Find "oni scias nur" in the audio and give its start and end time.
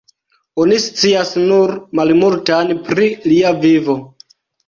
0.61-1.73